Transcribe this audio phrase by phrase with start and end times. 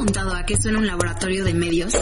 [0.00, 1.92] preguntado a qué suena un laboratorio de medios?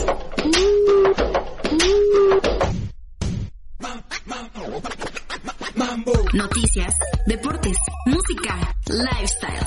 [6.31, 6.95] Noticias,
[7.27, 7.75] deportes,
[8.05, 9.59] música, lifestyle.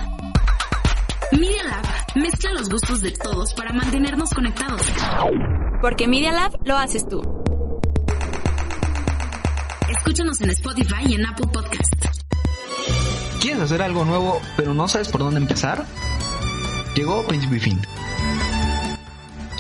[1.32, 1.84] Media Lab
[2.14, 4.80] mezcla los gustos de todos para mantenernos conectados.
[5.82, 7.20] Porque Media Lab lo haces tú.
[9.90, 12.06] Escúchanos en Spotify y en Apple Podcast.
[13.42, 15.84] ¿Quieres hacer algo nuevo pero no sabes por dónde empezar?
[16.94, 18.01] Llegó Principio y Fin.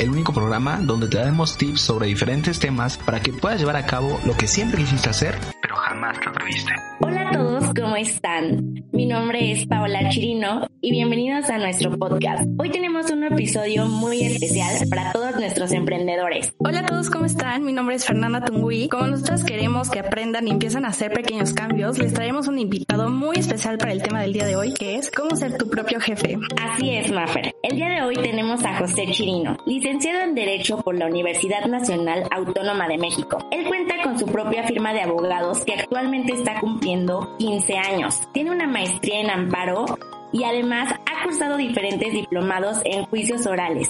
[0.02, 3.86] El único programa donde te daremos tips sobre diferentes temas para que puedas llevar a
[3.86, 6.72] cabo lo que siempre quisiste hacer, pero jamás te atreviste.
[6.98, 8.84] Hola a todos, ¿cómo están?
[8.90, 12.42] Mi nombre es Paola Chirino y bienvenidos a nuestro podcast.
[12.58, 16.52] Hoy tenemos un episodio muy especial para todos nuestros emprendedores.
[16.58, 17.62] Hola a todos, ¿cómo están?
[17.64, 18.88] Mi nombre es Fernanda Tungui.
[18.88, 23.08] Como nosotros queremos que aprendan y empiezan a hacer pequeños cambios, les traemos un invitado
[23.10, 26.00] muy especial para el tema del día de hoy, que es cómo ser tu propio
[26.00, 26.36] jefe.
[26.60, 27.54] Así es, Maffer.
[27.62, 32.24] El día de hoy tenemos a José Chirino, licenciado en Derecho por la Universidad Nacional
[32.32, 33.38] Autónoma de México.
[33.52, 38.20] Él cuenta con su propia firma de abogados que actualmente está cumpliendo 15 años.
[38.32, 39.84] Tiene una maestría en amparo
[40.32, 43.88] y además ha cursado diferentes diplomados en juicios orales.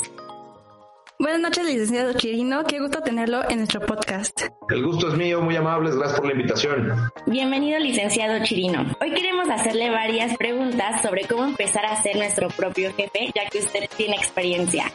[1.18, 2.64] Buenas noches, licenciado Chirino.
[2.64, 4.42] Qué gusto tenerlo en nuestro podcast.
[4.68, 6.92] El gusto es mío, muy amables, gracias por la invitación.
[7.26, 8.86] Bienvenido, licenciado Chirino.
[9.00, 13.60] Hoy queremos hacerle varias preguntas sobre cómo empezar a ser nuestro propio jefe, ya que
[13.60, 14.86] usted tiene experiencia.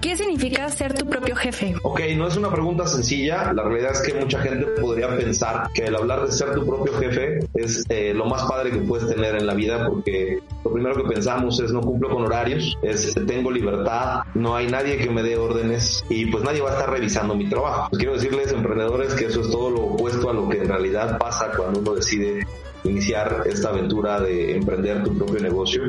[0.00, 1.74] ¿Qué significa ser tu propio jefe?
[1.82, 3.52] Ok, no es una pregunta sencilla.
[3.52, 6.92] La realidad es que mucha gente podría pensar que el hablar de ser tu propio
[6.98, 10.96] jefe es eh, lo más padre que puedes tener en la vida porque lo primero
[10.96, 15.22] que pensamos es no cumplo con horarios, es tengo libertad, no hay nadie que me
[15.22, 17.88] dé órdenes y pues nadie va a estar revisando mi trabajo.
[17.90, 21.18] Pues quiero decirles, emprendedores, que eso es todo lo opuesto a lo que en realidad
[21.18, 22.46] pasa cuando uno decide
[22.84, 25.82] iniciar esta aventura de emprender tu propio negocio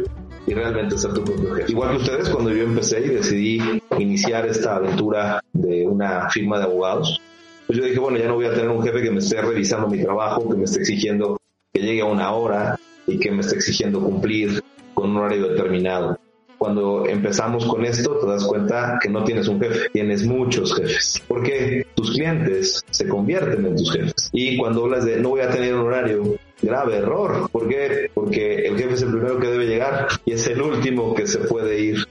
[0.48, 1.72] y realmente ser tu propio jefe.
[1.72, 6.66] Igual que ustedes, cuando yo empecé y decidí iniciar esta aventura de una firma de
[6.66, 7.22] abogados,
[7.66, 9.88] pues yo dije, bueno, ya no voy a tener un jefe que me esté revisando
[9.88, 11.38] mi trabajo, que me esté exigiendo
[11.74, 14.64] que llegue a una hora y que me esté exigiendo cumplir
[14.94, 16.18] con un horario determinado.
[16.58, 21.22] Cuando empezamos con esto, te das cuenta que no tienes un jefe, tienes muchos jefes.
[21.28, 24.30] Porque tus clientes se convierten en tus jefes.
[24.32, 27.50] Y cuando hablas de no voy a tener un horario, grave error.
[27.52, 28.10] ¿Por qué?
[28.14, 31.40] Porque el jefe es el primero que debe llegar y es el último que se
[31.40, 32.08] puede ir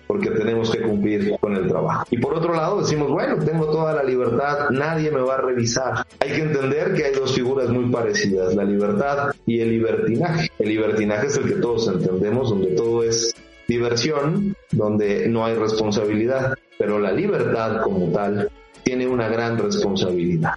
[2.11, 6.07] Y por otro lado decimos, bueno, tengo toda la libertad, nadie me va a revisar.
[6.21, 10.51] Hay que entender que hay dos figuras muy parecidas, la libertad y el libertinaje.
[10.59, 13.35] El libertinaje es el que todos entendemos, donde todo es
[13.69, 18.51] diversión, donde no hay responsabilidad, pero la libertad como tal
[18.85, 20.53] tiene una gran responsabilidad.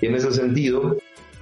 [0.00, 0.96] Y en ese sentido,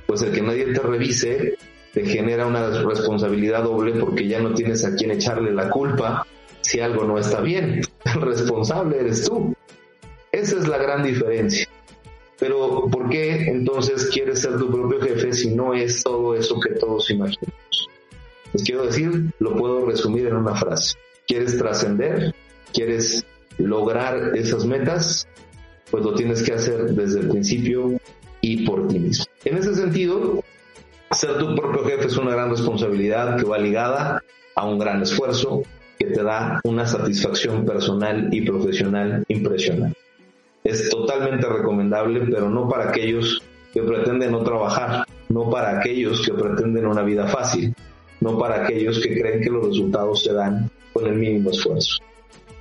[0.06, 1.56] pues el que nadie te revise
[1.92, 6.26] te genera una responsabilidad doble porque ya no tienes a quien echarle la culpa
[6.62, 7.82] si algo no está bien.
[8.04, 9.54] El responsable eres tú.
[10.30, 11.68] Esa es la gran diferencia.
[12.38, 16.70] Pero ¿por qué entonces quieres ser tu propio jefe si no es todo eso que
[16.70, 17.88] todos imaginamos?
[18.52, 20.96] Les quiero decir, lo puedo resumir en una frase.
[21.26, 22.34] ¿Quieres trascender?
[22.72, 23.24] ¿Quieres
[23.58, 25.28] lograr esas metas?
[25.90, 28.00] Pues lo tienes que hacer desde el principio
[28.40, 29.24] y por ti mismo.
[29.44, 30.42] En ese sentido,
[31.12, 34.22] ser tu propio jefe es una gran responsabilidad que va ligada
[34.54, 35.62] a un gran esfuerzo
[36.02, 39.96] que te da una satisfacción personal y profesional impresionante.
[40.64, 43.40] Es totalmente recomendable, pero no para aquellos
[43.72, 47.74] que pretenden no trabajar, no para aquellos que pretenden una vida fácil,
[48.20, 51.98] no para aquellos que creen que los resultados se dan con el mínimo esfuerzo.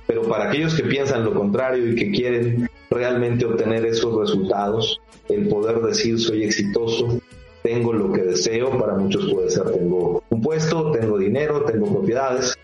[0.06, 5.48] Pero para aquellos que piensan lo contrario y que quieren realmente obtener esos resultados, el
[5.48, 7.20] poder decir soy exitoso,
[7.62, 12.56] tengo lo que deseo, para muchos puede ser tengo un puesto, tengo dinero, tengo propiedades,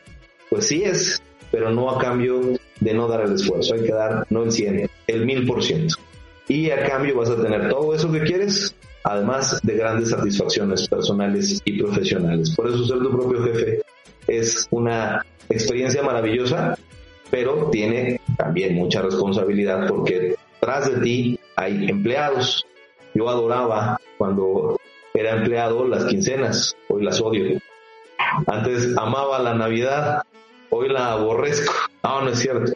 [0.50, 2.40] pues sí es, pero no a cambio
[2.80, 5.98] de no dar el esfuerzo, hay que dar no el 100, el 1000%.
[6.48, 11.60] Y a cambio vas a tener todo eso que quieres, además de grandes satisfacciones personales
[11.64, 12.54] y profesionales.
[12.56, 13.82] Por eso ser tu propio jefe
[14.26, 16.78] es una experiencia maravillosa,
[17.30, 22.66] pero tiene también mucha responsabilidad porque tras de ti hay empleados.
[23.14, 24.78] Yo adoraba cuando
[25.14, 27.60] era empleado las quincenas, hoy las odio.
[28.46, 30.22] Antes amaba la Navidad,
[30.70, 31.72] hoy la aborrezco.
[32.04, 32.72] No, no es cierto.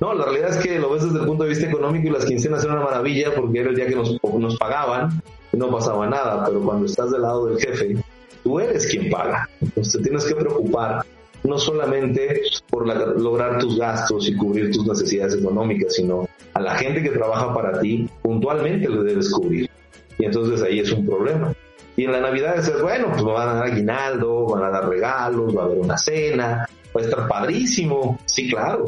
[0.00, 2.24] No, la realidad es que lo ves desde el punto de vista económico y las
[2.24, 5.20] quincenas eran una maravilla porque era el día que nos, nos pagaban
[5.52, 7.96] y no pasaba nada, pero cuando estás del lado del jefe,
[8.44, 9.48] tú eres quien paga.
[9.60, 11.04] Entonces te tienes que preocupar
[11.42, 12.86] no solamente por
[13.18, 17.80] lograr tus gastos y cubrir tus necesidades económicas, sino a la gente que trabaja para
[17.80, 19.70] ti, puntualmente le debes cubrir.
[20.18, 21.54] Y entonces ahí es un problema.
[21.96, 24.88] Y en la Navidad es, bueno, pues me van a dar aguinaldo, van a dar
[24.88, 28.18] regalos, va a haber una cena, va a estar padrísimo.
[28.26, 28.84] Sí, claro.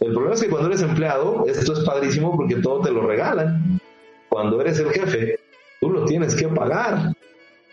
[0.00, 3.80] El problema es que cuando eres empleado, esto es padrísimo porque todo te lo regalan.
[4.28, 5.38] Cuando eres el jefe,
[5.80, 7.12] tú lo tienes que pagar.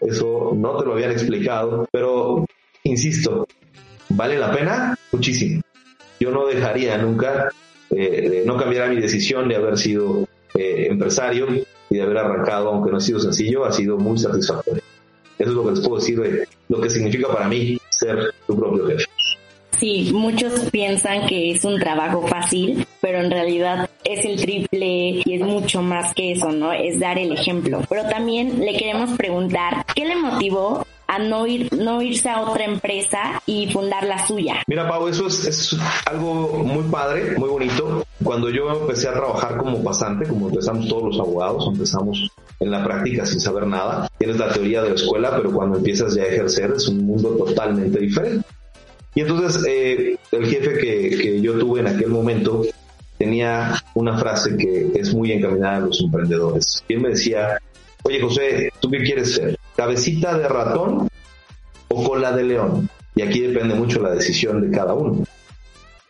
[0.02, 2.46] Eso no te lo habían explicado, pero
[2.84, 3.48] insisto,
[4.10, 4.98] ¿vale la pena?
[5.12, 5.62] Muchísimo.
[6.20, 7.50] Yo no dejaría nunca,
[7.90, 12.92] eh, no cambiaría mi decisión de haber sido eh, empresario y de haber arrancado, aunque
[12.92, 14.82] no ha sido sencillo, ha sido muy satisfactorio.
[15.38, 18.58] Eso es lo que les puedo decir de lo que significa para mí ser tu
[18.58, 19.06] propio jefe.
[19.80, 25.34] Sí, muchos piensan que es un trabajo fácil, pero en realidad es el triple y
[25.34, 26.72] es mucho más que eso, ¿no?
[26.72, 27.82] Es dar el ejemplo.
[27.90, 32.66] Pero también le queremos preguntar, ¿qué le motivó a no, ir, no irse a otra
[32.66, 34.64] empresa y fundar la suya.
[34.68, 35.76] Mira, Pau, eso es, es,
[36.06, 38.06] algo muy padre, muy bonito.
[38.24, 42.30] Cuando yo empecé a trabajar como pasante, como empezamos todos los abogados, empezamos
[42.60, 44.10] en la práctica sin saber nada.
[44.18, 47.30] Tienes la teoría de la escuela, pero cuando empiezas ya a ejercer es un mundo
[47.30, 48.46] totalmente diferente.
[49.16, 52.64] Y entonces eh, el jefe que, que yo tuve en aquel momento
[53.18, 56.84] tenía una frase que es muy encaminada a los emprendedores.
[56.90, 57.60] Él me decía,
[58.04, 59.58] oye José, ¿tú qué quieres ser?
[59.76, 61.10] ¿Cabecita de ratón
[61.90, 62.90] o cola de león?
[63.16, 65.24] Y aquí depende mucho la decisión de cada uno.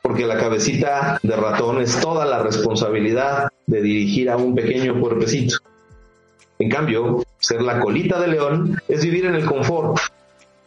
[0.01, 5.57] Porque la cabecita de ratón es toda la responsabilidad de dirigir a un pequeño cuerpecito.
[6.59, 9.97] En cambio, ser la colita de león es vivir en el confort.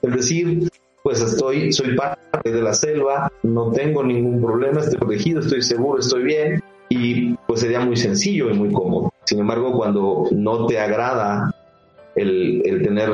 [0.03, 0.69] Es decir,
[1.03, 6.01] pues estoy, soy parte de la selva, no tengo ningún problema, estoy protegido, estoy seguro,
[6.01, 9.13] estoy bien y pues sería muy sencillo y muy cómodo.
[9.27, 11.53] Sin embargo, cuando no te agrada
[12.15, 13.11] el, el tener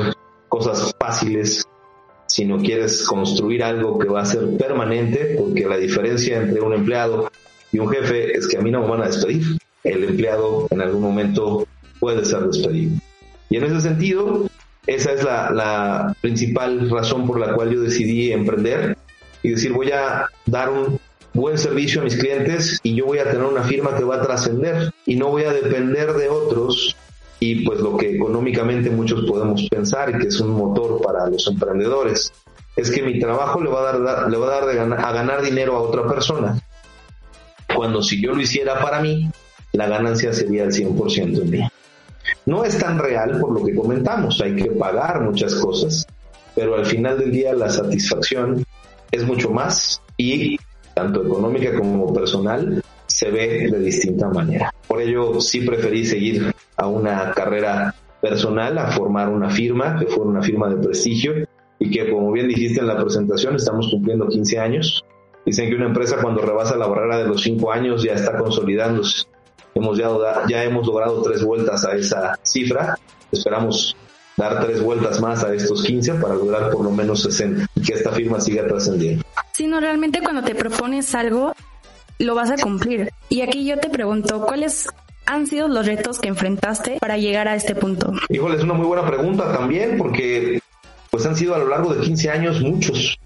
[0.49, 1.67] cosas fáciles,
[2.27, 6.75] si no quieres construir algo que va a ser permanente, porque la diferencia entre un
[6.75, 7.31] empleado
[7.73, 9.59] y un jefe es que a mí no me van a despedir.
[9.83, 11.67] El empleado en algún momento
[11.99, 12.93] puede ser despedido.
[13.49, 14.47] Y en ese sentido,
[14.87, 18.97] esa es la, la principal razón por la cual yo decidí emprender
[19.43, 20.99] y decir voy a dar un
[21.35, 24.23] buen servicio a mis clientes y yo voy a tener una firma que va a
[24.23, 26.97] trascender y no voy a depender de otros
[27.41, 31.47] y pues lo que económicamente muchos podemos pensar y que es un motor para los
[31.47, 32.33] emprendedores
[32.77, 35.43] es que mi trabajo le va a dar, le va a dar ganar, a ganar
[35.43, 36.61] dinero a otra persona
[37.75, 39.31] cuando si yo lo hiciera para mí
[39.73, 41.61] la ganancia sería el 100% en mí.
[42.47, 46.07] No es tan real por lo que comentamos, hay que pagar muchas cosas,
[46.55, 48.65] pero al final del día la satisfacción
[49.11, 50.59] es mucho más y
[50.95, 54.73] tanto económica como personal se ve de distinta manera.
[54.87, 60.25] Por ello sí preferí seguir a una carrera personal, a formar una firma, que fue
[60.25, 61.35] una firma de prestigio
[61.79, 65.05] y que como bien dijiste en la presentación estamos cumpliendo 15 años.
[65.45, 69.27] Dicen que una empresa cuando rebasa la barrera de los 5 años ya está consolidándose
[69.75, 70.09] Hemos ya,
[70.49, 72.99] ya hemos logrado tres vueltas a esa cifra.
[73.31, 73.97] Esperamos
[74.37, 77.95] dar tres vueltas más a estos 15 para lograr por lo menos 60 y que
[77.95, 79.25] esta firma siga trascendiendo.
[79.63, 81.55] Sí, no, realmente cuando te propones algo,
[82.19, 83.13] lo vas a cumplir.
[83.29, 84.89] Y aquí yo te pregunto, ¿cuáles
[85.25, 88.13] han sido los retos que enfrentaste para llegar a este punto?
[88.29, 90.61] Híjole, es una muy buena pregunta también porque
[91.13, 93.21] pues han sido a lo largo de 15 años muchos.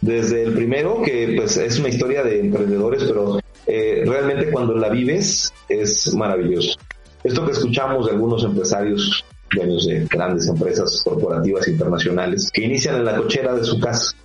[0.00, 4.88] Desde el primero, que pues es una historia de emprendedores, pero eh, realmente cuando la
[4.88, 6.78] vives es maravilloso.
[7.22, 9.22] Esto que escuchamos de algunos empresarios,
[9.54, 14.16] dueños de grandes empresas corporativas internacionales, que inician en la cochera de su casa,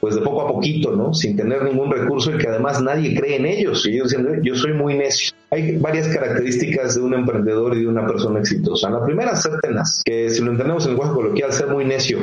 [0.00, 1.12] pues de poco a poquito, ¿no?
[1.12, 3.86] Sin tener ningún recurso y que además nadie cree en ellos.
[3.86, 5.32] Y ellos dicen, yo soy muy necio.
[5.50, 8.90] Hay varias características de un emprendedor y de una persona exitosa.
[8.90, 12.18] La primera, ser tenaz, que si lo entendemos en lenguaje coloquial, ser muy necio,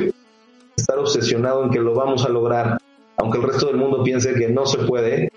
[0.76, 2.78] estar obsesionado en que lo vamos a lograr,
[3.16, 5.30] aunque el resto del mundo piense que no se puede,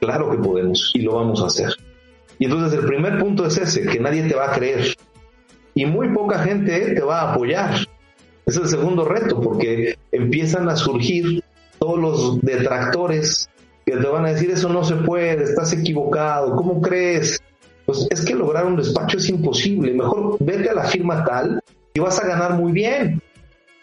[0.00, 1.70] Claro que podemos y lo vamos a hacer.
[2.38, 4.94] Y entonces el primer punto es ese, que nadie te va a creer.
[5.74, 7.86] Y muy poca gente te va a apoyar.
[8.44, 11.42] Es el segundo reto, porque empiezan a surgir
[11.86, 13.48] todos los detractores
[13.84, 17.40] que te van a decir eso no se puede, estás equivocado, ¿cómo crees?
[17.84, 21.62] Pues es que lograr un despacho es imposible, mejor vete a la firma tal
[21.94, 23.22] y vas a ganar muy bien.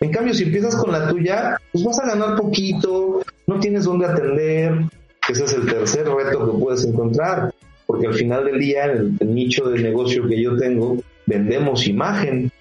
[0.02, 4.08] En cambio, si empiezas con la tuya, pues vas a ganar poquito, no tienes dónde
[4.08, 4.82] atender,
[5.30, 7.54] ese es el tercer reto que puedes encontrar,
[7.86, 12.52] porque al final del día, en el, nicho de negocio que yo tengo, vendemos imagen.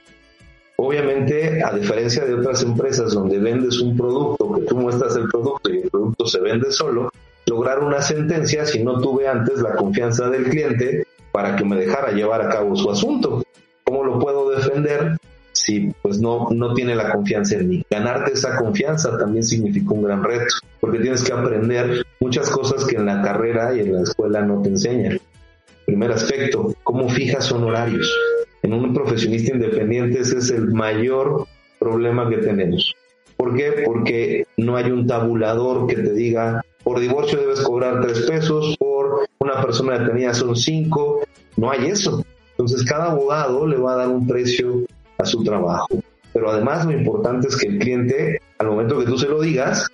[0.85, 5.73] Obviamente, a diferencia de otras empresas donde vendes un producto, que tú muestras el producto
[5.73, 7.09] y el producto se vende solo,
[7.47, 12.11] lograr una sentencia si no tuve antes la confianza del cliente para que me dejara
[12.11, 13.45] llevar a cabo su asunto.
[13.85, 15.19] ¿Cómo lo puedo defender
[15.53, 17.87] si pues no, no tiene la confianza en mí?
[17.89, 22.97] Ganarte esa confianza también significa un gran reto porque tienes que aprender muchas cosas que
[22.97, 25.21] en la carrera y en la escuela no te enseñan.
[25.87, 28.13] Primer aspecto, ¿cómo fijas honorarios?
[28.63, 31.47] En un profesionista independiente ese es el mayor
[31.79, 32.95] problema que tenemos.
[33.37, 33.83] ¿Por qué?
[33.85, 39.27] Porque no hay un tabulador que te diga, por divorcio debes cobrar tres pesos, por
[39.39, 41.21] una persona detenida son cinco,
[41.57, 42.25] no hay eso.
[42.51, 44.85] Entonces cada abogado le va a dar un precio
[45.19, 45.89] a su trabajo.
[46.33, 49.89] Pero además lo importante es que el cliente, al momento que tú se lo digas,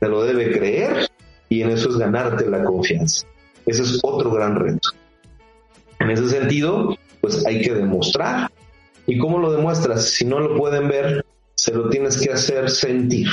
[0.00, 1.08] te lo debe creer
[1.48, 3.26] y en eso es ganarte la confianza.
[3.64, 4.90] Ese es otro gran reto.
[6.00, 8.50] En ese sentido, pues hay que demostrar.
[9.06, 10.04] ¿Y cómo lo demuestras?
[10.10, 13.28] Si no lo pueden ver, se lo tienes que hacer sentir.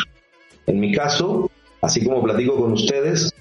[0.68, 1.52] En mi caso,
[1.82, 3.34] así como platico con ustedes,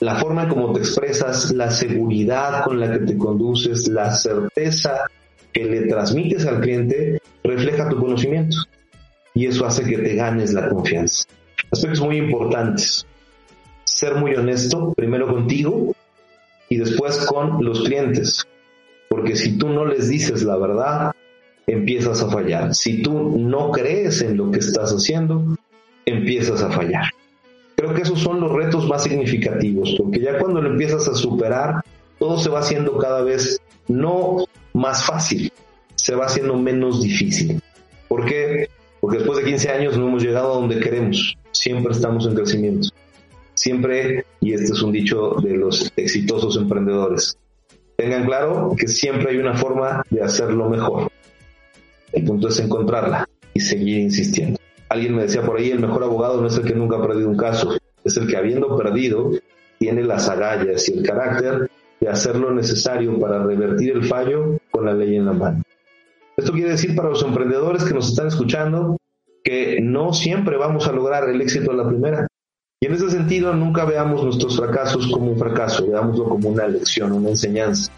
[0.00, 5.06] la forma en cómo te expresas, la seguridad con la que te conduces, la certeza
[5.52, 8.56] que le transmites al cliente, refleja tu conocimiento.
[9.34, 11.24] Y eso hace que te ganes la confianza.
[11.70, 13.06] Aspectos muy importantes.
[13.84, 15.94] Ser muy honesto, primero contigo
[16.68, 18.46] y después con los clientes.
[19.10, 21.10] Porque si tú no les dices la verdad,
[21.66, 22.74] empiezas a fallar.
[22.76, 25.56] Si tú no crees en lo que estás haciendo,
[26.06, 27.10] empiezas a fallar.
[27.74, 31.82] Creo que esos son los retos más significativos, porque ya cuando lo empiezas a superar,
[32.20, 35.52] todo se va haciendo cada vez no más fácil,
[35.96, 37.60] se va haciendo menos difícil.
[38.06, 38.68] ¿Por qué?
[39.00, 42.88] Porque después de 15 años no hemos llegado a donde queremos, siempre estamos en crecimiento.
[43.54, 47.36] Siempre, y este es un dicho de los exitosos emprendedores,
[48.00, 51.10] tengan claro que siempre hay una forma de hacerlo mejor.
[52.12, 54.58] El punto es encontrarla y seguir insistiendo.
[54.88, 57.28] Alguien me decía por ahí, el mejor abogado no es el que nunca ha perdido
[57.28, 59.32] un caso, es el que habiendo perdido
[59.78, 64.86] tiene las agallas y el carácter de hacer lo necesario para revertir el fallo con
[64.86, 65.62] la ley en la mano.
[66.38, 68.96] Esto quiere decir para los emprendedores que nos están escuchando
[69.44, 72.26] que no siempre vamos a lograr el éxito a la primera.
[72.82, 77.12] Y en ese sentido, nunca veamos nuestros fracasos como un fracaso, veámoslo como una lección,
[77.12, 77.92] una enseñanza.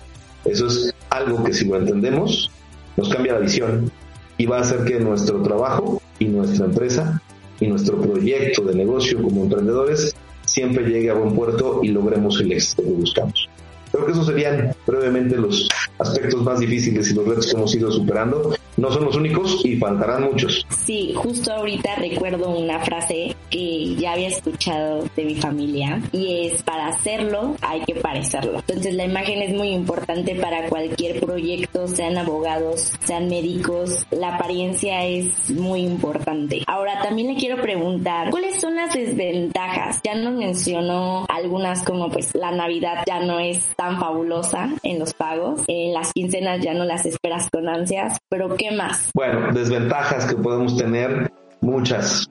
[0.45, 2.51] Eso es algo que si lo entendemos,
[2.97, 3.93] nos cambia la visión
[4.39, 7.23] y va a hacer que nuestro trabajo y nuestra empresa
[7.61, 12.51] y nuestro proyecto de negocio como emprendedores siempre llegue a buen puerto y logremos el
[12.51, 13.49] éxito que buscamos.
[13.93, 17.91] Creo que esos serían brevemente los aspectos más difíciles y los retos que hemos ido
[17.91, 18.55] superando.
[18.77, 20.67] No son los únicos y faltarán muchos.
[20.71, 26.63] Sí, justo ahorita recuerdo una frase que ya había escuchado de mi familia y es
[26.63, 28.61] para hacerlo hay que parecerlo.
[28.61, 35.05] Entonces la imagen es muy importante para cualquier proyecto, sean abogados, sean médicos, la apariencia
[35.05, 36.63] es muy importante.
[36.67, 40.01] Ahora también le quiero preguntar, ¿cuáles son las desventajas?
[40.03, 45.15] Ya nos mencionó algunas como pues la Navidad ya no es tan fabulosa en los
[45.15, 49.11] pagos, en las quincenas ya no las esperas con ansias, pero ¿qué más?
[49.15, 52.29] Bueno, desventajas que podemos tener, muchas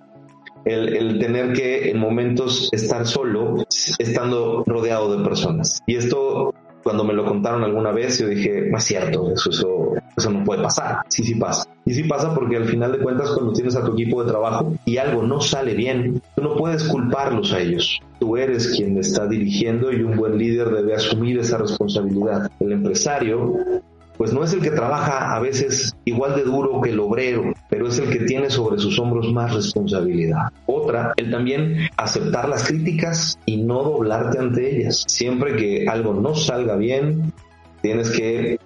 [0.66, 3.66] el, tener que en momentos estar solo,
[3.98, 5.80] estando rodeado de personas.
[5.88, 9.94] Y esto, cuando me lo contaron alguna vez, yo dije, no es cierto, eso, eso,
[10.16, 11.00] eso no puede pasar.
[11.08, 11.66] Sí, sí pasa.
[11.86, 14.74] Y sí pasa porque al final de cuentas, cuando tienes a tu equipo de trabajo
[14.86, 18.00] y algo no sale bien, tú no puedes culparlos a ellos.
[18.20, 22.50] Tú eres quien está dirigiendo y un buen líder debe asumir esa responsabilidad.
[22.60, 23.56] El empresario
[24.22, 27.88] pues no es el que trabaja a veces igual de duro que el obrero, pero
[27.88, 30.50] es el que tiene sobre sus hombros más responsabilidad.
[30.66, 35.06] Otra, el también aceptar las críticas y no doblarte ante ellas.
[35.08, 37.32] Siempre que algo no salga bien,
[37.82, 38.60] tienes que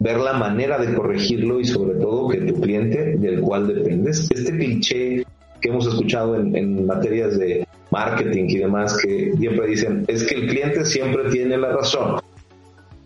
[0.00, 4.28] ver la manera de corregirlo y sobre todo que tu cliente del cual dependes.
[4.30, 5.24] Este cliché
[5.62, 10.48] que hemos escuchado en, materias de marketing y demás que siempre dicen es que el
[10.48, 12.20] cliente siempre tiene la razón.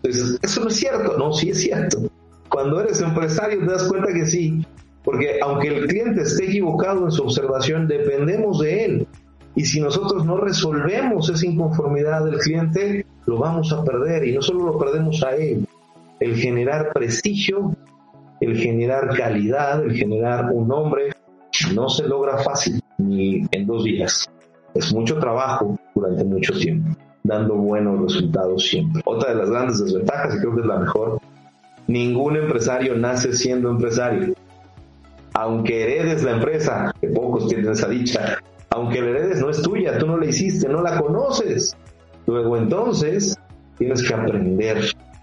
[0.03, 2.11] Entonces, eso no es cierto, no, sí es cierto.
[2.49, 4.65] Cuando eres empresario te das cuenta que sí,
[5.07, 9.07] porque aunque el cliente esté equivocado en su observación, dependemos de él.
[9.55, 14.27] Y si nosotros no resolvemos esa inconformidad del cliente, lo vamos a perder.
[14.27, 15.65] Y no solo lo perdemos a él,
[16.19, 17.73] el generar prestigio,
[18.41, 21.13] el generar calidad, el generar un nombre,
[21.73, 24.29] no se logra fácil ni en dos días.
[24.73, 29.01] Es mucho trabajo durante mucho tiempo dando buenos resultados siempre.
[29.05, 31.21] Otra de las grandes desventajas, y creo que es la mejor,
[31.87, 34.35] ningún empresario nace siendo empresario.
[35.33, 39.97] Aunque heredes la empresa, que pocos tienen esa dicha, aunque la heredes no es tuya,
[39.97, 41.75] tú no la hiciste, no la conoces.
[42.25, 43.37] Luego entonces
[43.77, 44.81] tienes que aprender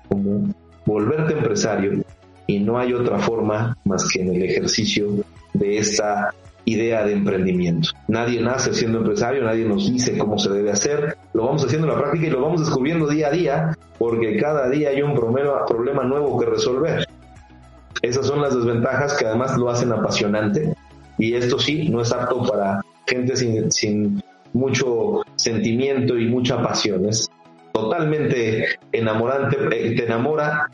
[0.08, 0.54] cómo
[0.86, 2.04] volverte empresario
[2.46, 5.08] y no hay otra forma más que en el ejercicio
[5.52, 6.32] de esta
[6.64, 7.90] idea de emprendimiento.
[8.08, 11.94] Nadie nace siendo empresario, nadie nos dice cómo se debe hacer, lo vamos haciendo en
[11.94, 15.64] la práctica y lo vamos descubriendo día a día porque cada día hay un problema,
[15.66, 17.03] problema nuevo que resolver.
[18.02, 20.74] Esas son las desventajas que además lo hacen apasionante
[21.18, 24.22] y esto sí, no es apto para gente sin, sin
[24.52, 27.08] mucho sentimiento y mucha pasión.
[27.08, 27.30] Es
[27.72, 30.68] totalmente enamorante, eh, te enamora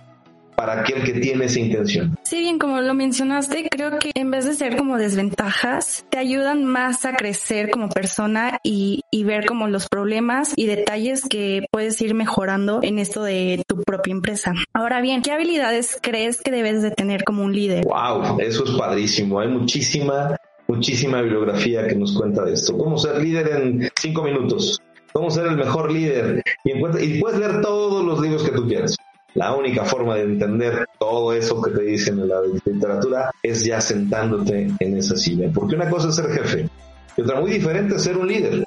[0.60, 2.18] para aquel que tiene esa intención.
[2.22, 6.66] Sí, bien, como lo mencionaste, creo que en vez de ser como desventajas, te ayudan
[6.66, 11.98] más a crecer como persona y, y ver como los problemas y detalles que puedes
[12.02, 14.54] ir mejorando en esto de propia empresa.
[14.72, 17.84] Ahora bien, ¿qué habilidades crees que debes de tener como un líder?
[17.84, 19.40] Wow, eso es padrísimo.
[19.40, 20.36] Hay muchísima,
[20.68, 22.78] muchísima bibliografía que nos cuenta de esto.
[22.78, 24.80] ¿Cómo ser líder en cinco minutos?
[25.12, 26.40] ¿Cómo ser el mejor líder?
[26.64, 28.96] Y, y puedes leer todos los libros que tú quieras.
[29.34, 33.80] La única forma de entender todo eso que te dicen en la literatura es ya
[33.80, 35.50] sentándote en esa silla.
[35.52, 36.68] Porque una cosa es ser jefe
[37.16, 38.64] y otra muy diferente es ser un líder.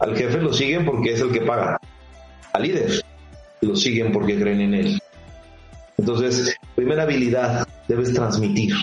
[0.00, 1.78] Al jefe lo siguen porque es el que paga.
[2.52, 3.04] Al líder
[3.64, 5.02] lo siguen porque creen en él.
[5.98, 8.74] Entonces, primera habilidad, debes transmitir.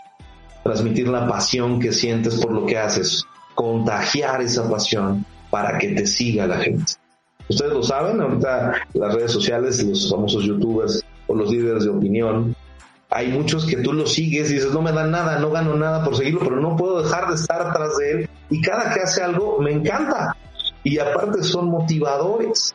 [0.63, 3.25] Transmitir la pasión que sientes por lo que haces.
[3.55, 6.93] Contagiar esa pasión para que te siga la gente.
[7.49, 12.55] Ustedes lo saben, ahorita las redes sociales, los famosos youtubers o los líderes de opinión,
[13.13, 16.01] hay muchos que tú los sigues y dices, no me dan nada, no gano nada
[16.01, 19.21] por seguirlo, pero no puedo dejar de estar atrás de él y cada que hace
[19.21, 20.35] algo me encanta.
[20.83, 22.73] Y aparte son motivadores.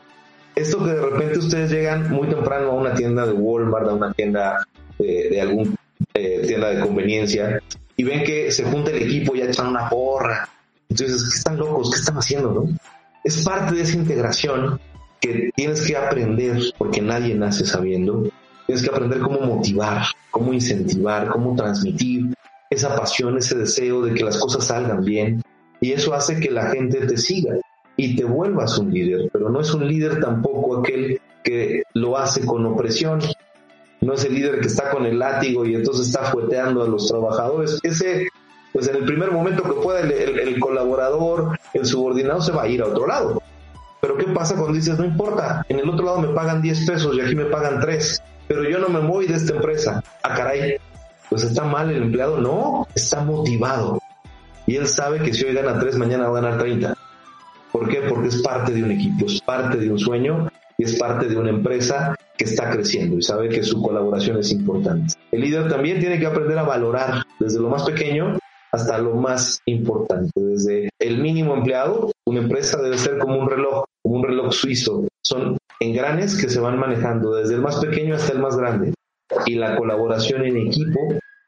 [0.56, 4.12] Esto que de repente ustedes llegan muy temprano a una tienda de Walmart, a una
[4.12, 4.66] tienda
[4.98, 5.76] de, de
[6.14, 7.60] eh, tienda de conveniencia
[7.94, 10.48] y ven que se junta el equipo y echan una porra.
[10.88, 11.90] Entonces, ¿qué están locos?
[11.90, 12.52] ¿Qué están haciendo?
[12.52, 12.68] No?
[13.26, 14.80] es parte de esa integración
[15.20, 18.30] que tienes que aprender, porque nadie nace sabiendo,
[18.66, 22.34] tienes que aprender cómo motivar, cómo incentivar, cómo transmitir
[22.70, 25.42] esa pasión, ese deseo de que las cosas salgan bien.
[25.80, 27.56] Y eso hace que la gente te siga
[27.96, 32.44] y te vuelvas un líder, pero no es un líder tampoco aquel que lo hace
[32.44, 33.20] con opresión,
[34.00, 37.08] no es el líder que está con el látigo y entonces está fueteando a los
[37.08, 37.78] trabajadores.
[37.82, 38.28] Ese
[38.76, 42.82] pues en el primer momento que pueda el, colaborador, el subordinado se va a ir
[42.82, 43.42] a otro lado.
[44.02, 47.16] Pero ¿qué pasa cuando dices, no importa, en el otro lado me pagan 10 pesos
[47.16, 50.04] y aquí me pagan 3, pero yo no me voy de esta empresa?
[50.22, 50.76] Ah, caray,
[51.30, 53.98] pues está mal el empleado, no, está motivado.
[54.66, 56.94] Y él sabe que si hoy gana 3, mañana va a ganar 30.
[57.76, 58.00] ¿Por qué?
[58.09, 60.48] Porque es parte de un equipo, es parte de un sueño
[60.79, 64.50] y es parte de una empresa que está creciendo y sabe que su colaboración es
[64.50, 65.12] importante.
[65.31, 68.38] El líder también tiene que aprender a valorar desde lo más pequeño
[68.72, 70.31] hasta lo más importante.
[70.37, 75.07] Desde el mínimo empleado, una empresa debe ser como un reloj, como un reloj suizo.
[75.22, 78.94] Son engranes que se van manejando desde el más pequeño hasta el más grande.
[79.44, 80.98] Y la colaboración en equipo,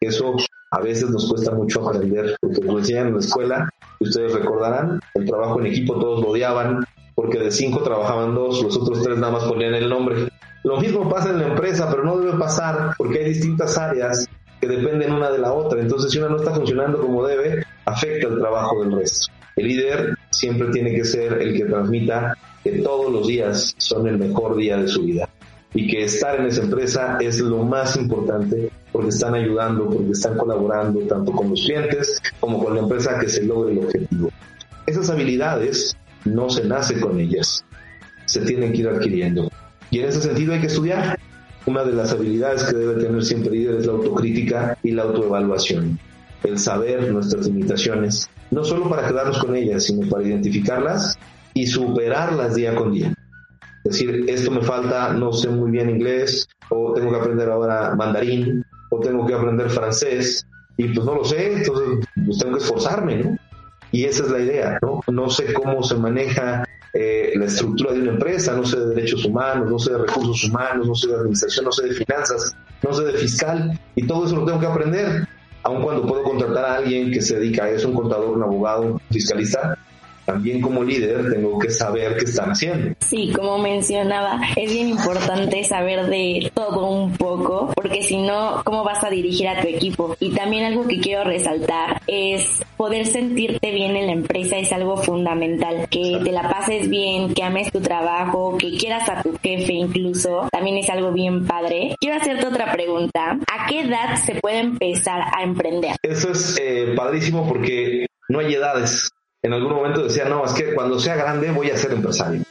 [0.01, 0.37] eso
[0.71, 5.01] a veces nos cuesta mucho aprender, porque lo enseñan en la escuela, y ustedes recordarán,
[5.15, 6.85] el trabajo en equipo todos lo odiaban,
[7.15, 10.29] porque de cinco trabajaban dos, los otros tres nada más ponían el nombre.
[10.63, 14.29] Lo mismo pasa en la empresa, pero no debe pasar porque hay distintas áreas
[14.61, 15.81] que dependen una de la otra.
[15.81, 19.33] Entonces, si una no está funcionando como debe, afecta el trabajo del resto.
[19.57, 24.19] El líder siempre tiene que ser el que transmita que todos los días son el
[24.19, 25.29] mejor día de su vida
[25.75, 30.37] y que estar en esa empresa es lo más importante porque están ayudando, porque están
[30.37, 34.31] colaborando tanto con los clientes como con la empresa que se logre el objetivo.
[34.87, 37.65] Esas habilidades no se nace con ellas,
[38.25, 39.51] se tienen que ir adquiriendo.
[39.91, 41.19] Y en ese sentido hay que estudiar,
[41.67, 45.99] una de las habilidades que debe tener siempre líder es la autocrítica y la autoevaluación.
[46.43, 51.19] El saber nuestras limitaciones, no solo para quedarnos con ellas, sino para identificarlas
[51.53, 53.13] y superarlas día con día.
[53.89, 58.63] Decir, esto me falta, no sé muy bien inglés, o tengo que aprender ahora mandarín,
[58.91, 60.47] o tengo que aprender francés,
[60.77, 63.39] y pues no lo sé, entonces pues tengo que esforzarme, ¿no?
[63.91, 65.01] Y esa es la idea, ¿no?
[65.11, 69.25] No sé cómo se maneja eh, la estructura de una empresa, no sé de derechos
[69.25, 72.93] humanos, no sé de recursos humanos, no sé de administración, no sé de finanzas, no
[72.93, 75.27] sé de fiscal, y todo eso lo tengo que aprender,
[75.63, 78.83] aun cuando puedo contratar a alguien que se dedica a eso, un contador, un abogado,
[78.83, 79.79] un fiscalista,
[80.29, 82.95] también como líder tengo que saber qué están haciendo.
[83.01, 88.85] Sí, como mencionaba, es bien importante saber de todo un poco, porque si no, ¿cómo
[88.85, 90.15] vas a dirigir a tu equipo?
[90.21, 94.99] Y también algo que quiero resaltar es poder sentirte bien en la empresa es algo
[94.99, 99.73] fundamental, que te la pases bien, que ames tu trabajo, que quieras a tu jefe
[99.73, 101.97] incluso, también es algo bien padre.
[101.99, 105.97] Quiero hacerte otra pregunta, ¿a qué edad se puede empezar a emprender?
[106.03, 109.09] Eso es eh, padrísimo porque no hay edades
[109.43, 112.43] en algún momento decía, no, es que cuando sea grande voy a ser empresario.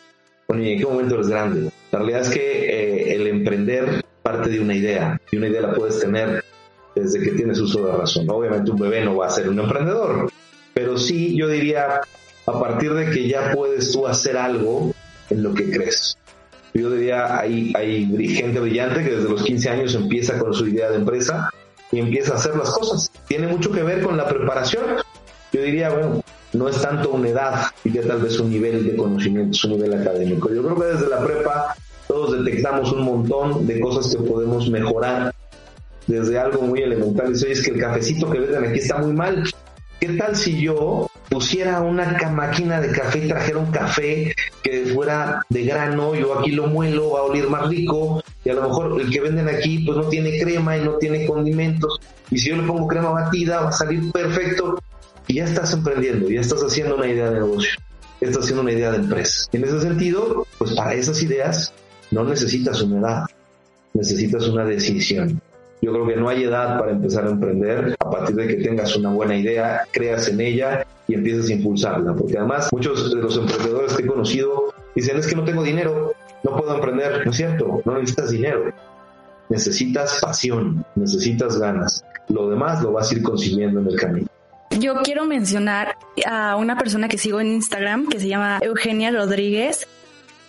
[0.47, 1.69] Bueno, ¿y en qué momento eres grande?
[1.91, 5.73] La realidad es que eh, el emprender parte de una idea, y una idea la
[5.73, 6.43] puedes tener
[6.95, 8.29] desde que tienes uso de razón.
[8.29, 10.31] Obviamente un bebé no va a ser un emprendedor,
[10.73, 12.01] pero sí yo diría
[12.45, 14.93] a partir de que ya puedes tú hacer algo
[15.29, 16.17] en lo que crees.
[16.73, 20.89] Yo diría, hay, hay gente brillante que desde los 15 años empieza con su idea
[20.89, 21.49] de empresa
[21.91, 23.11] y empieza a hacer las cosas.
[23.27, 24.85] Tiene mucho que ver con la preparación.
[25.51, 26.21] Yo diría, bueno,
[26.57, 30.01] no es tanto una edad y que tal vez un nivel de conocimiento, un nivel
[30.01, 30.49] académico.
[30.53, 31.75] Yo creo que desde la prepa
[32.07, 35.33] todos detectamos un montón de cosas que podemos mejorar
[36.07, 37.33] desde algo muy elemental.
[37.33, 39.43] Dice, es que el cafecito que venden aquí está muy mal.
[39.99, 45.41] ¿Qué tal si yo pusiera una máquina de café y trajera un café que fuera
[45.49, 49.01] de grano, yo aquí lo muelo, va a oler más rico, y a lo mejor
[49.01, 52.57] el que venden aquí pues no tiene crema y no tiene condimentos, y si yo
[52.57, 54.79] le pongo crema batida va a salir perfecto,
[55.27, 57.79] y ya estás emprendiendo, ya estás haciendo una idea de negocio,
[58.21, 59.49] estás haciendo una idea de empresa.
[59.51, 61.73] En ese sentido, pues para esas ideas
[62.11, 63.25] no necesitas una edad,
[63.93, 65.41] necesitas una decisión.
[65.81, 67.95] Yo creo que no hay edad para empezar a emprender.
[67.99, 72.15] A partir de que tengas una buena idea, creas en ella y empieces a impulsarla.
[72.15, 76.13] Porque además muchos de los emprendedores que he conocido dicen es que no tengo dinero,
[76.43, 77.23] no puedo emprender.
[77.23, 78.73] No es cierto, no necesitas dinero.
[79.49, 82.03] Necesitas pasión, necesitas ganas.
[82.29, 84.27] Lo demás lo vas a ir consiguiendo en el camino.
[84.79, 89.87] Yo quiero mencionar a una persona que sigo en Instagram que se llama Eugenia Rodríguez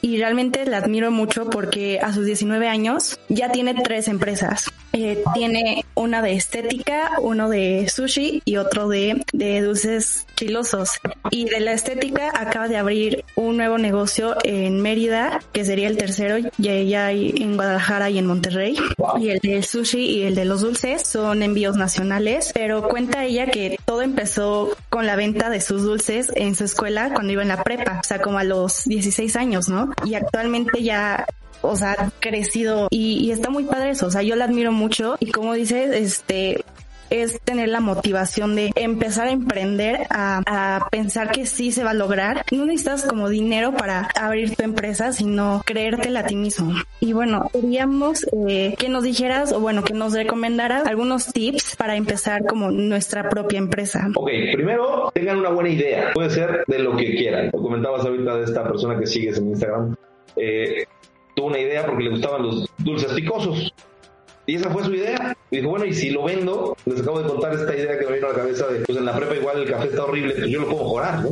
[0.03, 4.71] y realmente la admiro mucho porque a sus 19 años ya tiene tres empresas.
[5.01, 10.91] Eh, tiene una de estética, uno de sushi y otro de, de dulces chilosos.
[11.31, 15.97] Y de la estética acaba de abrir un nuevo negocio en Mérida, que sería el
[15.97, 18.77] tercero, ya, ya hay en Guadalajara y en Monterrey.
[19.21, 23.47] Y el de sushi y el de los dulces son envíos nacionales, pero cuenta ella
[23.47, 27.49] que todo empezó con la venta de sus dulces en su escuela cuando iba en
[27.49, 29.93] la prepa, o sea, como a los 16 años, ¿no?
[30.05, 31.25] Y actualmente ya
[31.63, 35.31] o sea, crecido y, está muy padre eso, o sea, yo la admiro mucho y
[35.31, 36.65] como dices, este,
[37.11, 41.91] es tener la motivación de empezar a emprender, a, a, pensar que sí se va
[41.91, 42.45] a lograr.
[42.53, 46.75] No necesitas como dinero para abrir tu empresa, sino creértela a ti mismo.
[47.01, 51.97] Y bueno, queríamos eh, que nos dijeras, o bueno, que nos recomendaras algunos tips para
[51.97, 54.09] empezar como nuestra propia empresa.
[54.15, 56.13] Ok, primero tengan una buena idea.
[56.15, 57.51] Puede ser de lo que quieran.
[57.53, 59.97] Lo comentabas ahorita de esta persona que sigues en Instagram.
[60.37, 60.85] Eh,
[61.39, 63.73] tuvo una idea porque le gustaban los dulces picosos.
[64.47, 65.37] Y esa fue su idea.
[65.51, 68.15] Y dijo, bueno, y si lo vendo, les acabo de contar esta idea que me
[68.15, 70.51] vino a la cabeza de, pues en la prepa igual el café está horrible, pues
[70.51, 71.31] yo lo puedo mejorar, ¿no?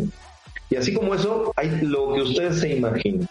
[0.71, 3.29] Y así como eso, hay lo que ustedes se imaginen.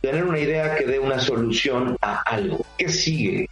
[0.00, 2.64] Tener una idea que dé una solución a algo.
[2.76, 3.48] ¿Qué sigue?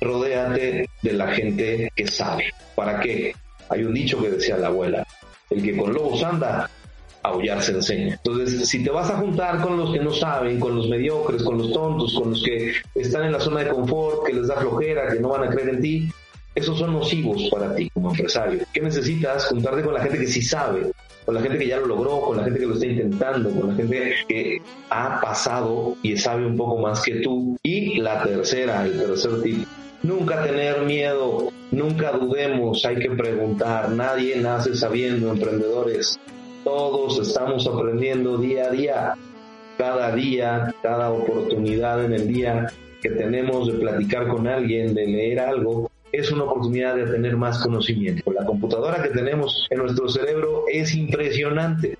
[0.00, 2.52] Rodéate de la gente que sabe.
[2.74, 3.34] ¿Para qué?
[3.68, 5.06] Hay un dicho que decía la abuela,
[5.50, 6.68] el que con lobos anda,
[7.24, 8.14] aullar se enseña.
[8.14, 11.58] Entonces, si te vas a juntar con los que no saben, con los mediocres, con
[11.58, 15.08] los tontos, con los que están en la zona de confort, que les da flojera,
[15.10, 16.08] que no van a creer en ti,
[16.54, 18.60] esos son nocivos para ti como empresario.
[18.72, 19.46] ¿Qué necesitas?
[19.46, 20.92] Juntarte con la gente que sí sabe,
[21.24, 23.70] con la gente que ya lo logró, con la gente que lo está intentando, con
[23.70, 27.56] la gente que ha pasado y sabe un poco más que tú.
[27.62, 29.66] Y la tercera, el tercer tip,
[30.02, 36.20] nunca tener miedo, nunca dudemos, hay que preguntar, nadie nace sabiendo, emprendedores.
[36.64, 39.14] Todos estamos aprendiendo día a día,
[39.76, 42.72] cada día, cada oportunidad en el día
[43.02, 47.58] que tenemos de platicar con alguien, de leer algo, es una oportunidad de tener más
[47.58, 48.32] conocimiento.
[48.32, 51.98] La computadora que tenemos en nuestro cerebro es impresionante.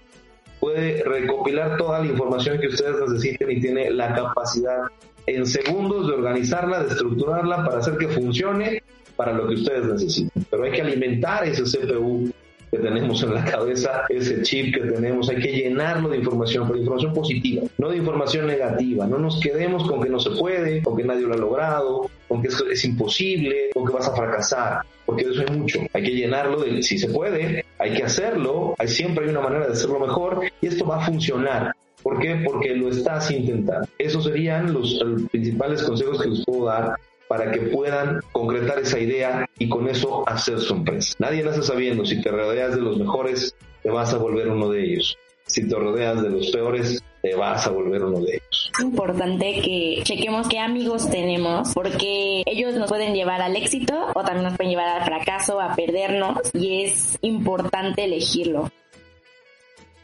[0.60, 4.84] Puede recopilar toda la información que ustedes necesiten y tiene la capacidad
[5.26, 8.82] en segundos de organizarla, de estructurarla para hacer que funcione
[9.14, 10.46] para lo que ustedes necesiten.
[10.50, 12.32] Pero hay que alimentar ese CPU
[12.74, 16.78] que tenemos en la cabeza, ese chip que tenemos, hay que llenarlo de información, pero
[16.78, 19.06] información positiva, no de información negativa.
[19.06, 22.42] No nos quedemos con que no se puede, con que nadie lo ha logrado, con
[22.42, 25.80] que es imposible, con que vas a fracasar, porque de eso hay mucho.
[25.92, 29.66] Hay que llenarlo de si se puede, hay que hacerlo, hay siempre hay una manera
[29.66, 31.72] de hacerlo mejor y esto va a funcionar.
[32.02, 32.42] ¿Por qué?
[32.44, 33.88] Porque lo estás intentando.
[33.98, 36.96] Esos serían los, los principales consejos que les puedo dar
[37.28, 41.14] para que puedan concretar esa idea y con eso hacer su empresa.
[41.18, 44.84] Nadie nace sabiendo, si te rodeas de los mejores, te vas a volver uno de
[44.84, 45.16] ellos.
[45.46, 48.70] Si te rodeas de los peores, te vas a volver uno de ellos.
[48.78, 54.22] Es importante que chequemos qué amigos tenemos, porque ellos nos pueden llevar al éxito o
[54.22, 58.70] también nos pueden llevar al fracaso, a perdernos, y es importante elegirlo.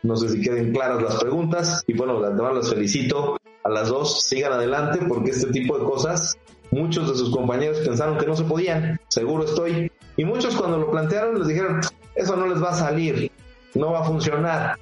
[0.02, 3.88] No sé si queden claras las preguntas y bueno, de antemano las felicito a las
[3.88, 6.38] dos, sigan adelante porque este tipo de cosas
[6.70, 9.90] Muchos de sus compañeros pensaron que no se podían, seguro estoy.
[10.16, 11.80] Y muchos cuando lo plantearon les dijeron,
[12.14, 13.30] eso no les va a salir,
[13.74, 14.78] no va a funcionar.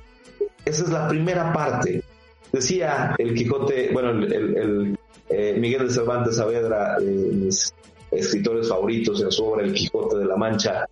[0.65, 2.03] Esa es la primera parte.
[2.53, 4.99] Decía el Quijote, bueno, el,
[5.29, 7.75] eh, Miguel de Cervantes Saavedra, eh, mis
[8.11, 10.87] escritores favoritos en su obra El Quijote de la Mancha,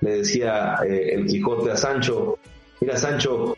[0.00, 2.38] le decía eh, el Quijote a Sancho,
[2.80, 3.55] mira Sancho,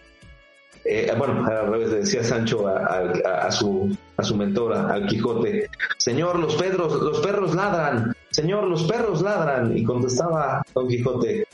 [0.91, 6.57] eh, bueno, al revés, decía Sancho a, su, a su mentora, al Quijote, Señor, los
[6.57, 9.77] perros, los perros ladran, Señor, los perros ladran.
[9.77, 11.47] Y contestaba Don Quijote,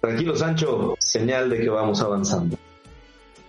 [0.00, 2.58] tranquilo Sancho, señal de que vamos avanzando.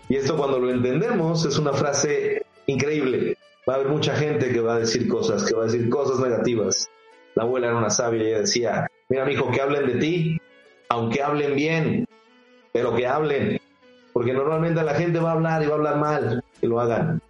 [0.08, 3.38] Y esto cuando lo entendemos es una frase increíble.
[3.67, 6.19] Va a haber mucha gente que va a decir cosas, que va a decir cosas
[6.19, 6.89] negativas.
[7.36, 10.41] La abuela era una sabia y ella decía, mira, mi hijo, que hablen de ti,
[10.88, 12.08] aunque hablen bien,
[12.71, 13.60] pero que hablen,
[14.19, 17.21] porque normalmente la gente va a hablar y va a hablar mal, que lo hagan.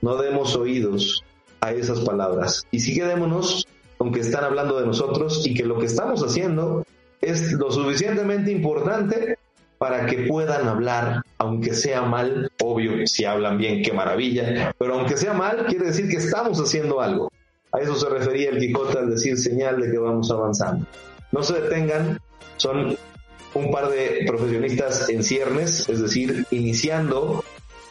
[0.00, 1.22] No demos oídos
[1.60, 2.66] a esas palabras.
[2.72, 3.64] Y sí quedémonos
[3.96, 6.84] con que están hablando de nosotros y que lo que estamos haciendo
[7.20, 9.38] es lo suficientemente importante
[9.78, 15.16] para que puedan hablar, aunque sea mal, obvio, si hablan bien, qué maravilla, pero aunque
[15.16, 17.30] sea mal, quiere decir que estamos haciendo algo.
[17.70, 20.88] A eso se refería el Quijote al decir señal de que vamos avanzando.
[21.30, 22.18] No se detengan,
[22.56, 22.96] son
[23.54, 27.44] un par de profesionistas en ciernes, es decir, iniciando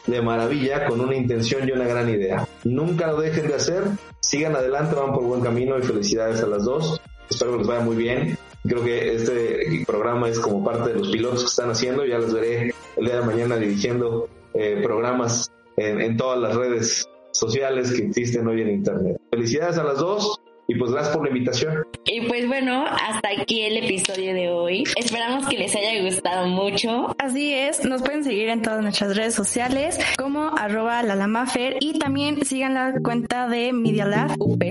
[0.06, 2.46] de maravilla con una intención y una gran idea.
[2.64, 3.84] Nunca lo dejen de hacer,
[4.20, 7.00] sigan adelante, van por buen camino y felicidades a las dos.
[7.30, 8.36] Espero que les vaya muy bien.
[8.64, 12.04] Creo que este programa es como parte de los pilotos que están haciendo.
[12.04, 17.92] Ya les veré el día de mañana dirigiendo eh, programas en todas las redes sociales
[17.92, 19.16] que existen hoy en Internet.
[19.30, 20.38] Felicidades a las dos
[20.72, 21.86] y pues gracias por la invitación.
[22.06, 24.84] Y pues bueno, hasta aquí el episodio de hoy.
[24.96, 27.14] Esperamos que les haya gustado mucho.
[27.18, 32.44] Así es, nos pueden seguir en todas nuestras redes sociales como arroba lalamafer y también
[32.44, 34.62] sigan la cuenta de Media Lab UP.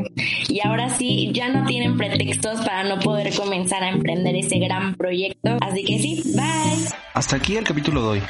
[0.50, 4.96] Y ahora sí, ya no tienen pretextos para no poder comenzar a emprender ese gran
[4.96, 5.58] proyecto.
[5.62, 6.88] Así que sí, bye.
[7.14, 8.22] Hasta aquí el capítulo de hoy.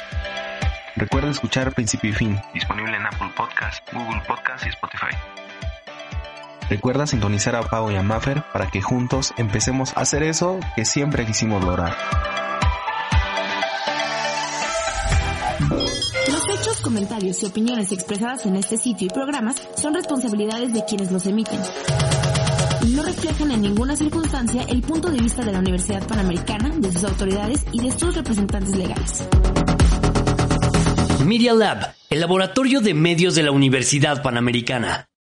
[0.96, 5.41] Recuerda escuchar Principio y Fin, disponible en Apple Podcast, Google Podcast y Spotify.
[6.68, 10.84] Recuerda sintonizar a Pau y a Maffer para que juntos empecemos a hacer eso que
[10.84, 11.96] siempre quisimos lograr.
[16.28, 21.12] Los hechos, comentarios y opiniones expresadas en este sitio y programas son responsabilidades de quienes
[21.12, 21.60] los emiten.
[22.94, 27.04] No reflejan en ninguna circunstancia el punto de vista de la Universidad Panamericana, de sus
[27.04, 29.28] autoridades y de sus representantes legales.
[31.24, 35.06] Media Lab, el laboratorio de medios de la Universidad Panamericana.